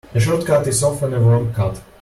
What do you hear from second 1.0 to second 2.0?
a wrong cut.